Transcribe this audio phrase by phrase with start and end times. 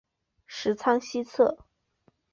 [0.47, 1.63] 十仓西侧。